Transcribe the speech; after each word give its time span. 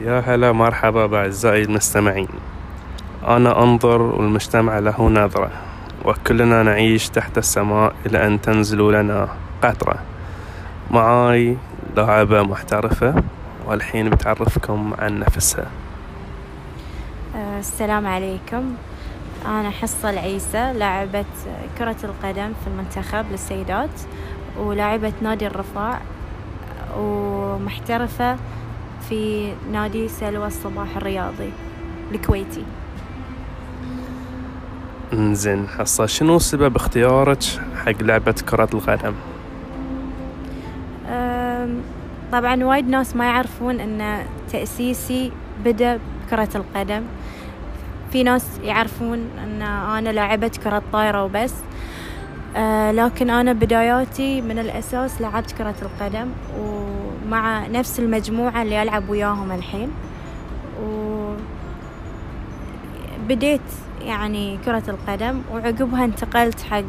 يا 0.00 0.20
هلا 0.20 0.52
مرحبا 0.52 1.06
بأعزائي 1.06 1.62
المستمعين. 1.62 2.28
أنا 3.26 3.62
أنظر 3.62 4.02
والمجتمع 4.02 4.78
له 4.78 5.08
نظرة 5.08 5.50
وكلنا 6.04 6.62
نعيش 6.62 7.08
تحت 7.08 7.38
السماء 7.38 7.94
إلى 8.06 8.26
أن 8.26 8.40
تنزل 8.40 8.92
لنا 8.92 9.28
قطرة. 9.62 9.98
معاي 10.90 11.56
لاعبة 11.96 12.42
محترفة 12.42 13.22
والحين 13.66 14.10
بتعرفكم 14.10 14.94
عن 14.98 15.18
نفسها. 15.18 15.66
السلام 17.58 18.06
عليكم. 18.06 18.74
أنا 19.46 19.70
حصة 19.70 20.10
العيسى 20.10 20.72
لاعبة 20.72 21.24
كرة 21.78 21.96
القدم 22.04 22.52
في 22.64 22.66
المنتخب 22.66 23.24
للسيدات 23.30 24.00
ولاعبة 24.58 25.12
نادي 25.22 25.46
الرفاع 25.46 26.00
ومحترفة 26.98 28.36
في 29.08 29.52
نادي 29.72 30.08
سلوى 30.08 30.46
الصباح 30.46 30.96
الرياضي 30.96 31.50
الكويتي. 32.12 32.64
انزين 35.12 35.68
حصة 35.68 36.06
شنو 36.06 36.38
سبب 36.38 36.76
اختيارك 36.76 37.42
حق 37.76 38.02
لعبة 38.02 38.34
كرة 38.50 38.68
القدم؟ 38.74 39.14
طبعا 42.32 42.64
وايد 42.64 42.88
ناس 42.88 43.16
ما 43.16 43.24
يعرفون 43.24 43.80
إن 43.80 44.26
تأسيسي 44.52 45.32
بدأ 45.64 45.98
بكرة 46.26 46.48
القدم. 46.54 47.02
في 48.12 48.22
ناس 48.22 48.46
يعرفون 48.62 49.18
إن 49.44 49.62
أنا 49.62 50.08
لاعبة 50.08 50.50
كرة 50.64 50.82
طايرة 50.92 51.24
وبس. 51.24 51.54
أه 52.56 52.92
لكن 52.92 53.30
أنا 53.30 53.52
بداياتي 53.52 54.40
من 54.40 54.58
الأساس 54.58 55.20
لعبت 55.20 55.52
كرة 55.52 55.74
القدم 55.82 56.28
ومع 57.28 57.66
نفس 57.66 58.00
المجموعة 58.00 58.62
اللي 58.62 58.82
العب 58.82 59.08
وياهم 59.08 59.52
الحين. 59.52 59.90
و 60.82 61.32
بديت 63.28 63.60
يعني 64.02 64.58
كرة 64.64 64.82
القدم 64.88 65.40
وعقبها 65.52 66.04
انتقلت 66.04 66.60
حق 66.60 66.84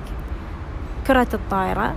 كرة 1.07 1.27
الطايرة. 1.33 1.95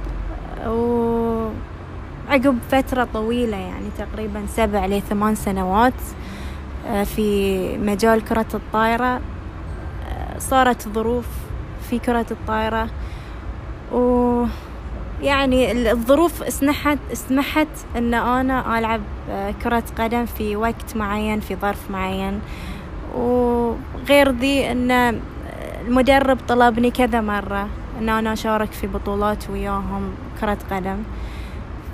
وعقب 0.67 2.59
فترة 2.71 3.09
طويلة 3.15 3.57
يعني 3.57 3.87
تقريبا 3.99 4.47
سبع 4.47 4.87
لثمان 4.87 5.35
سنوات 5.35 6.01
آه، 6.87 7.05
في 7.05 7.79
مجال 7.79 8.25
كرة 8.25 8.47
الطايرة 8.55 9.21
آه، 10.09 10.39
صارت 10.39 10.89
ظروف 10.89 11.27
في 11.91 11.99
كرة 11.99 12.27
الطايرة. 12.31 12.89
و 13.93 14.45
يعني 15.23 15.91
الظروف 15.93 16.43
اسمحت 16.43 16.99
اسمحت 17.13 17.69
إن 17.97 18.15
أنا 18.15 18.79
ألعب 18.79 19.01
آه، 19.31 19.55
كرة 19.65 19.83
قدم 19.99 20.27
في 20.27 20.57
وقت 20.57 20.97
معين 20.97 21.41
في 21.41 21.57
ظرف 21.57 21.91
معين. 21.91 22.41
وغير 23.15 24.31
ذي 24.31 24.73
إن 24.73 25.21
المدرب 25.87 26.39
طلبني 26.49 26.91
كذا 26.91 27.21
مرة 27.21 27.69
إن 27.99 28.09
أنا 28.09 28.33
أشارك 28.33 28.73
في 28.73 28.87
بطولات 28.87 29.51
وياهم 29.51 30.11
كرة 30.41 30.59
قدم. 30.71 31.03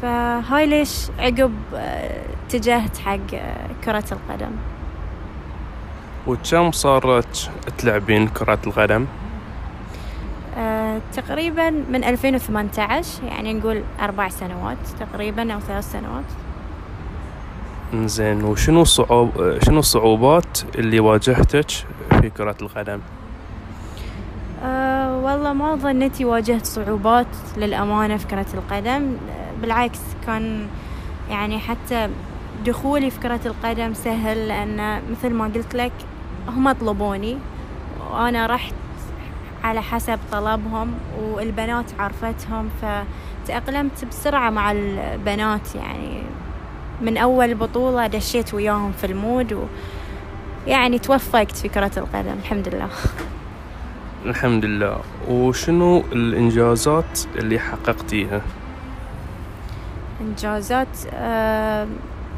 فهاي 0.02 0.66
ليش 0.66 1.06
عقب 1.18 1.54
آه، 1.74 2.22
اتجهت 2.46 2.98
حق 2.98 3.34
آه، 3.34 3.66
كرة 3.84 4.04
القدم. 4.12 4.50
وكم 6.26 6.72
صارت 6.72 7.50
تلعبين 7.78 8.28
كرة 8.28 8.58
القدم؟ 8.66 9.06
تقريبا 11.16 11.70
من 11.70 12.04
2018 12.04 13.24
يعني 13.24 13.54
نقول 13.54 13.82
أربع 14.00 14.28
سنوات 14.28 14.78
تقريبا 15.00 15.54
أو 15.54 15.60
ثلاث 15.60 15.92
سنوات 15.92 16.24
انزين 17.94 18.44
وشنو 18.44 18.84
صعوب 18.84 19.58
شنو 19.62 19.78
الصعوبات 19.78 20.58
اللي 20.74 21.00
واجهتك 21.00 21.70
في 22.20 22.30
كرة 22.36 22.56
القدم؟ 22.62 23.00
أه 24.64 25.18
والله 25.18 25.52
ما 25.52 25.74
ظنيتي 25.74 26.24
واجهت 26.24 26.66
صعوبات 26.66 27.26
للأمانة 27.56 28.16
في 28.16 28.26
كرة 28.26 28.46
القدم 28.54 29.16
بالعكس 29.62 29.98
كان 30.26 30.66
يعني 31.30 31.58
حتى 31.58 32.08
دخولي 32.66 33.10
في 33.10 33.20
كرة 33.20 33.40
القدم 33.46 33.94
سهل 33.94 34.48
لأن 34.48 35.02
مثل 35.10 35.34
ما 35.34 35.44
قلت 35.44 35.74
لك 35.74 35.92
هم 36.48 36.72
طلبوني 36.72 37.38
وأنا 38.12 38.46
رحت 38.46 38.74
على 39.68 39.82
حسب 39.82 40.18
طلبهم 40.32 40.94
والبنات 41.20 41.84
عرفتهم 41.98 42.68
فتأقلمت 42.82 44.04
بسرعة 44.04 44.50
مع 44.50 44.72
البنات 44.72 45.74
يعني. 45.74 46.22
من 47.00 47.16
أول 47.16 47.54
بطولة 47.54 48.06
دشيت 48.06 48.54
وياهم 48.54 48.92
في 48.92 49.06
المود 49.06 49.68
ويعني 50.66 50.98
توفقت 50.98 51.56
في 51.56 51.68
كرة 51.68 51.90
القدم 51.96 52.34
الحمد 52.42 52.68
لله. 52.68 52.88
الحمد 54.26 54.64
لله. 54.64 55.00
وشنو 55.28 56.04
الإنجازات 56.12 57.20
اللي 57.36 57.58
حققتيها؟ 57.58 58.40
إنجازات 60.20 60.88
آه، 61.14 61.86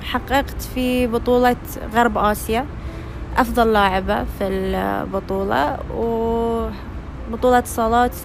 حققت 0.02 0.62
في 0.74 1.06
بطولة 1.06 1.56
غرب 1.94 2.18
آسيا 2.18 2.66
أفضل 3.36 3.72
لاعبة 3.72 4.24
في 4.24 4.46
البطولة 4.48 5.78
وبطولة 7.30 7.62
صالات 7.64 8.16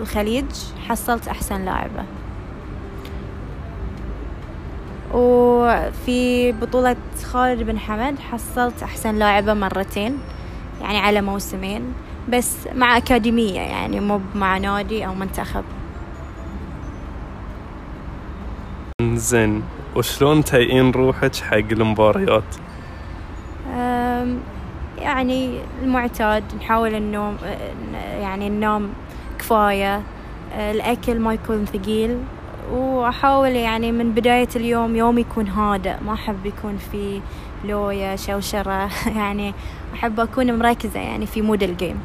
الخليج 0.00 0.44
حصلت 0.88 1.28
أحسن 1.28 1.64
لاعبة 1.64 2.04
وفي 5.14 6.52
بطولة 6.52 6.96
خالد 7.24 7.62
بن 7.62 7.78
حمد 7.78 8.18
حصلت 8.18 8.82
أحسن 8.82 9.14
لاعبة 9.14 9.54
مرتين 9.54 10.18
يعني 10.80 10.98
على 10.98 11.20
موسمين 11.20 11.92
بس 12.28 12.56
مع 12.74 12.96
أكاديمية 12.96 13.60
يعني 13.60 14.00
مو 14.00 14.20
مع 14.34 14.58
نادي 14.58 15.06
أو 15.06 15.14
منتخب 15.14 15.64
زين 19.02 19.62
وشلون 19.96 20.44
تهيئين 20.44 20.90
روحك 20.90 21.36
حق 21.36 21.56
المباريات؟ 21.56 22.44
يعني 25.02 25.58
المعتاد 25.82 26.44
نحاول 26.60 26.94
النوم 26.94 27.36
يعني 28.20 28.46
النوم 28.46 28.92
كفاية. 29.38 30.02
الأكل 30.58 31.18
ما 31.18 31.34
يكون 31.34 31.64
ثقيل. 31.64 32.18
وأحاول 32.72 33.50
يعني 33.50 33.92
من 33.92 34.12
بداية 34.12 34.48
اليوم 34.56 34.96
يوم 34.96 35.18
يكون 35.18 35.48
هادئ. 35.48 35.94
ما 36.06 36.12
أحب 36.12 36.46
يكون 36.46 36.78
في 36.90 37.20
لوية 37.64 38.16
شوشرة. 38.16 38.90
يعني 39.20 39.54
أحب 39.94 40.20
أكون 40.20 40.58
مركزة 40.58 41.00
يعني 41.00 41.26
في 41.26 41.42
mood 41.42 41.62
ال 41.62 41.68
game. 41.68 42.00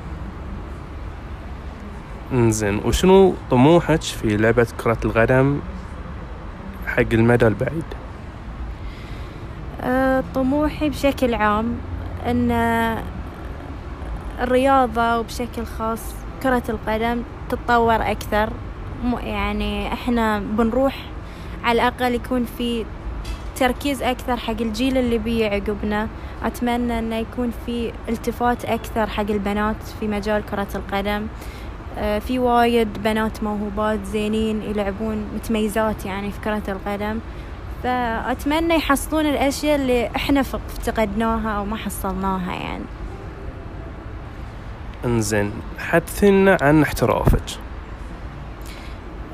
إنزين. 2.33 2.81
وشنو 2.85 3.33
طموحك 3.51 4.01
في 4.01 4.37
لعبة 4.37 4.67
كرة 4.83 4.97
القدم 5.05 5.59
حق 6.87 7.13
المدى 7.13 7.47
البعيد؟ 7.47 7.83
أه، 9.81 10.23
طموحي 10.35 10.89
بشكل 10.89 11.33
عام 11.33 11.75
أن 12.25 12.51
الرياضة 14.41 15.17
وبشكل 15.19 15.65
خاص 15.65 16.13
كرة 16.43 16.63
القدم 16.69 17.21
تتطور 17.49 17.95
أكثر. 18.11 18.49
يعني 19.23 19.93
إحنا 19.93 20.39
بنروح 20.39 20.95
على 21.63 21.81
الأقل 21.81 22.13
يكون 22.13 22.45
في 22.57 22.85
تركيز 23.55 24.03
أكثر 24.03 24.37
حق 24.37 24.61
الجيل 24.61 24.97
اللي 24.97 25.17
بيه 25.17 25.45
عقبنا 25.49 26.07
أتمنى 26.43 26.99
أنه 26.99 27.15
يكون 27.15 27.51
في 27.65 27.91
التفات 28.09 28.65
أكثر 28.65 29.07
حق 29.07 29.29
البنات 29.29 29.75
في 29.99 30.07
مجال 30.07 30.45
كرة 30.45 30.67
القدم. 30.75 31.27
أه، 31.97 32.19
في 32.19 32.39
وايد 32.39 33.03
بنات 33.03 33.43
موهوبات 33.43 34.05
زينين 34.05 34.61
يلعبون 34.61 35.25
متميزات 35.35 36.05
يعني 36.05 36.31
في 36.31 36.39
كرة 36.41 36.63
القدم. 36.67 37.19
فأتمنى 37.83 38.75
يحصلون 38.75 39.25
الأشياء 39.25 39.75
اللي 39.75 40.09
إحنا 40.15 40.39
افتقدناها 40.39 41.51
أو 41.51 41.65
ما 41.65 41.77
حصلناها 41.77 42.53
يعني. 42.53 42.85
إنزين 45.05 45.51
حدثينا 45.79 46.57
عن 46.61 46.81
احترافك. 46.81 47.59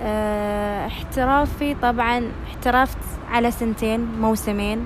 أه، 0.01 0.87
احترافي 0.87 1.75
طبعا 1.81 2.31
احترفت 2.47 2.97
على 3.31 3.51
سنتين 3.51 4.07
موسمين. 4.19 4.85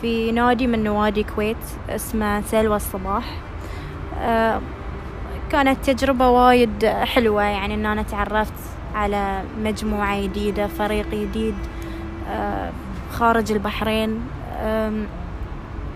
في 0.00 0.32
نادي 0.32 0.66
من 0.66 0.84
نوادي 0.84 1.20
الكويت 1.20 1.56
اسمه 1.88 2.40
سلوى 2.40 2.76
الصباح. 2.76 3.24
أه، 4.18 4.60
كانت 5.52 5.90
تجربة 5.90 6.28
وايد 6.28 6.86
حلوة 6.86 7.42
يعني 7.42 7.74
إن 7.74 7.86
أنا 7.86 8.02
تعرفت 8.02 8.52
على 8.94 9.42
مجموعة 9.58 10.22
جديدة 10.22 10.66
فريق 10.66 11.06
جديد. 11.10 11.54
خارج 13.12 13.52
البحرين. 13.52 14.20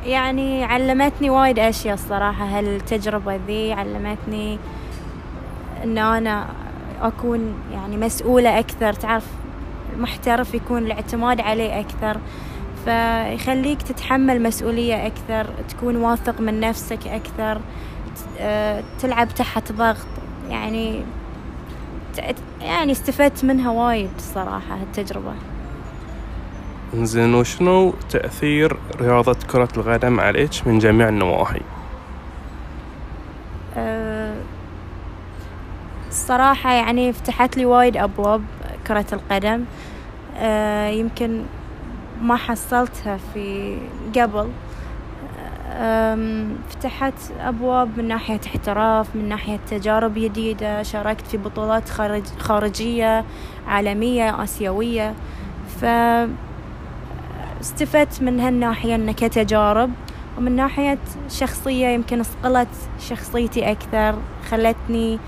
يعني 0.07 0.65
علمتني 0.65 1.31
وايد 1.31 1.59
أشياء 1.59 1.95
الصراحة 1.95 2.45
هالتجربة 2.45 3.41
ذي 3.47 3.73
علمتني 3.73 4.59
إن 5.85 5.99
أنا 5.99 6.47
أكون 7.03 7.55
يعني 7.73 7.97
مسؤولة 7.97 8.59
أكثر 8.59 8.93
تعرف 8.93 9.27
المحترف 9.97 10.55
يكون 10.55 10.87
الاعتماد 10.87 11.41
عليه 11.41 11.81
أكثر 11.81 12.21
فيخليك 12.85 13.83
تتحمل 13.83 14.43
مسؤولية 14.43 15.07
أكثر 15.07 15.47
تكون 15.69 15.97
واثق 15.97 16.41
من 16.41 16.61
نفسك 16.61 17.07
أكثر 17.07 17.61
آه، 18.41 18.83
تلعب 19.01 19.29
تحت 19.29 19.73
ضغط. 19.73 20.07
يعني 20.49 21.03
يعني 22.61 22.93
استفدت 22.93 23.45
منها 23.45 23.71
وايد 23.71 24.11
الصراحة 24.17 24.75
هالتجربة. 24.81 25.33
زين 26.95 27.35
وشنو 27.35 27.95
تأثير 28.11 28.77
رياضة 29.01 29.37
كرة 29.53 29.69
القدم 29.77 30.21
عليك 30.21 30.67
من 30.67 30.79
جميع 30.79 31.09
النواحي؟ 31.09 31.61
أه 33.77 34.35
الصراحة 36.09 36.73
يعني 36.73 37.13
فتحت 37.13 37.57
لي 37.57 37.65
وايد 37.65 37.97
أبواب 37.97 38.43
كرة 38.87 39.07
القدم. 39.13 39.65
أه 40.37 40.89
يمكن 40.89 41.43
ما 42.23 42.37
حصلتها 42.37 43.19
في 43.35 43.79
قبل. 44.17 44.49
فتحت 46.71 47.15
أبواب 47.41 47.99
من 47.99 48.09
ناحية 48.09 48.41
احتراف 48.47 49.17
من 49.17 49.29
ناحية 49.29 49.59
تجارب 49.71 50.15
جديدة 50.15 50.83
شاركت 50.83 51.27
في 51.27 51.37
بطولات 51.37 51.89
خارج 51.89 52.23
خارجية 52.39 53.25
عالمية 53.69 54.43
آسيوية. 54.43 55.15
ف 55.81 55.85
استفدت 57.61 58.23
من 58.23 58.41
هالناحية 58.41 58.95
إن 58.95 59.13
كتجارب 59.13 59.91
ومن 60.39 60.57
ناحية 60.57 60.99
شخصية 61.29 61.87
يمكن 61.87 62.23
صقلت 62.23 62.69
شخصيتي 63.01 63.71
أكثر 63.71 64.15
خلتني 64.51 65.19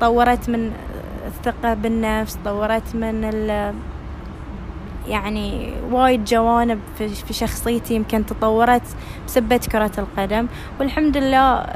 طورت 0.00 0.50
من 0.50 0.72
الثقة 1.26 1.74
بالنفس 1.74 2.38
طورت 2.44 2.94
من 2.94 3.24
ال 3.24 3.74
يعني 5.08 5.72
وايد 5.90 6.24
جوانب 6.24 6.80
في 6.98 7.32
شخصيتي 7.32 7.94
يمكن 7.94 8.26
تطورت 8.26 8.82
بسبة 9.26 9.60
كرة 9.72 9.90
القدم. 9.98 10.46
والحمد 10.80 11.16
لله 11.16 11.66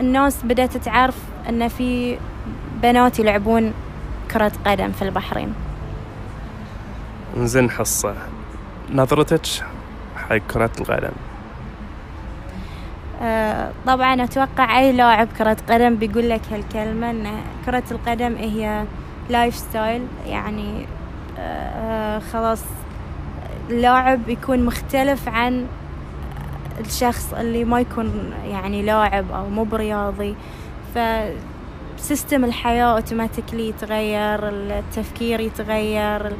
الناس 0.00 0.44
بدأت 0.44 0.76
تعرف 0.76 1.18
أن 1.48 1.68
في 1.68 2.18
بنات 2.82 3.18
يلعبون 3.18 3.72
كرة 4.30 4.52
قدم 4.66 4.92
في 4.92 5.02
البحرين. 5.02 5.54
زين 7.36 7.70
حصة. 7.70 8.14
نظرتك 8.92 9.46
حق 10.16 10.36
كرة 10.36 10.70
القدم؟ 10.80 11.12
آه 13.22 13.70
طبعا 13.86 14.24
أتوقع 14.24 14.78
أي 14.78 14.92
لاعب 14.92 15.28
كرة 15.38 15.56
قدم 15.68 15.96
بيقول 15.96 16.30
لك 16.30 16.40
هالكلمة 16.52 17.10
أن 17.10 17.26
كرة 17.66 17.82
القدم 17.90 18.36
هي 18.36 18.84
lifestyle 19.30 20.06
يعني 20.26 20.86
آه 21.38 22.18
خلاص 22.18 22.62
اللاعب 23.70 24.28
يكون 24.28 24.64
مختلف 24.64 25.28
عن 25.28 25.66
الشخص 26.80 27.34
اللي 27.34 27.64
ما 27.64 27.80
يكون 27.80 28.32
يعني 28.44 28.82
لاعب 28.82 29.30
أو 29.32 29.48
مو 29.48 29.64
برياضي. 29.64 30.34
system 31.96 32.44
الحياة 32.44 32.84
automatically 32.84 33.68
يتغير 33.68 34.48
التفكير 34.48 35.40
يتغير 35.40 36.32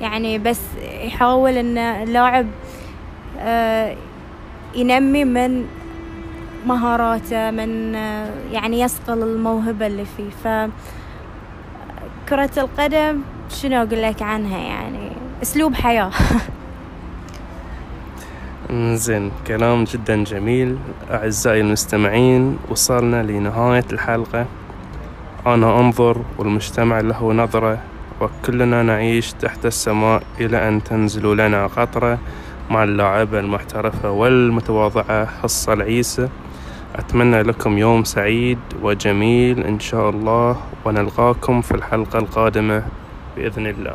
يعني 0.00 0.38
بس 0.38 0.60
يحاول 0.82 1.52
إن 1.52 1.78
اللاعب 1.78 2.46
آه، 3.38 3.96
ينمي 4.74 5.24
من 5.24 5.66
مهاراته 6.66 7.50
من 7.50 7.94
آه، 7.94 8.30
يعني 8.52 8.80
يصقل 8.80 9.22
الموهبة 9.22 9.86
اللي 9.86 10.04
فيه. 10.16 10.30
ف 10.44 10.70
كرة 12.28 12.50
القدم 12.56 13.20
شنو 13.48 13.76
أقول 13.82 14.02
لك 14.02 14.22
عنها 14.22 14.58
يعني؟ 14.58 15.10
أسلوب 15.42 15.74
حياة. 15.74 16.10
زين 18.94 19.30
كلام 19.46 19.84
جدا 19.84 20.24
جميل. 20.24 20.76
أعزائي 21.10 21.60
المستمعين 21.60 22.58
وصلنا 22.70 23.22
لنهاية 23.22 23.84
الحلقة. 23.92 24.46
أنا 25.46 25.80
أنظر 25.80 26.24
والمجتمع 26.38 27.00
له 27.00 27.32
نظرة 27.32 27.78
وكلنا 28.20 28.82
نعيش 28.82 29.32
تحت 29.32 29.66
السماء 29.66 30.22
إلى 30.40 30.68
أن 30.68 30.84
تنزل 30.84 31.36
لنا 31.36 31.66
قطرة 31.66 32.18
مع 32.70 32.84
اللاعبة 32.84 33.40
المحترفة 33.40 34.10
والمتواضعة 34.10 35.26
حصة 35.26 35.72
العيسى. 35.72 36.28
أتمنى 36.96 37.42
لكم 37.42 37.78
يوم 37.78 38.04
سعيد 38.04 38.58
وجميل 38.82 39.64
إن 39.64 39.80
شاء 39.80 40.10
الله 40.10 40.56
ونلقاكم 40.84 41.60
في 41.60 41.74
الحلقة 41.74 42.18
القادمة 42.18 42.82
بإذن 43.36 43.66
الله. 43.66 43.94